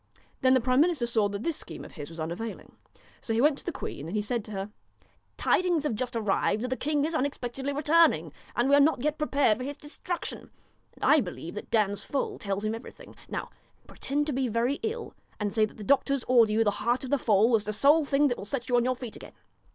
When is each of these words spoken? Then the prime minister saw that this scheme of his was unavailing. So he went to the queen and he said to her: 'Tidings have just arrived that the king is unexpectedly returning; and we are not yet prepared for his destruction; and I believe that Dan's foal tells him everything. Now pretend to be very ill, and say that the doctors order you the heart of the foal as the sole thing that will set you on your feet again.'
Then 0.41 0.55
the 0.55 0.59
prime 0.59 0.81
minister 0.81 1.05
saw 1.05 1.29
that 1.29 1.43
this 1.43 1.55
scheme 1.57 1.85
of 1.85 1.91
his 1.91 2.09
was 2.09 2.19
unavailing. 2.19 2.75
So 3.21 3.33
he 3.35 3.39
went 3.39 3.59
to 3.59 3.63
the 3.63 3.71
queen 3.71 4.07
and 4.07 4.15
he 4.15 4.21
said 4.23 4.43
to 4.45 4.51
her: 4.51 4.71
'Tidings 5.37 5.83
have 5.83 5.93
just 5.93 6.15
arrived 6.15 6.63
that 6.63 6.69
the 6.69 6.75
king 6.75 7.05
is 7.05 7.13
unexpectedly 7.13 7.71
returning; 7.71 8.33
and 8.55 8.67
we 8.67 8.75
are 8.75 8.79
not 8.79 9.03
yet 9.03 9.19
prepared 9.19 9.59
for 9.59 9.63
his 9.63 9.77
destruction; 9.77 10.49
and 10.95 11.05
I 11.05 11.21
believe 11.21 11.53
that 11.53 11.69
Dan's 11.69 12.01
foal 12.01 12.39
tells 12.39 12.65
him 12.65 12.73
everything. 12.73 13.15
Now 13.29 13.51
pretend 13.85 14.25
to 14.25 14.33
be 14.33 14.47
very 14.47 14.79
ill, 14.81 15.13
and 15.39 15.53
say 15.53 15.65
that 15.65 15.77
the 15.77 15.83
doctors 15.83 16.23
order 16.23 16.51
you 16.51 16.63
the 16.63 16.71
heart 16.81 17.03
of 17.03 17.11
the 17.11 17.19
foal 17.19 17.53
as 17.53 17.65
the 17.65 17.71
sole 17.71 18.03
thing 18.03 18.27
that 18.29 18.37
will 18.39 18.45
set 18.45 18.69
you 18.69 18.77
on 18.77 18.83
your 18.85 18.95
feet 18.95 19.15
again.' 19.15 19.33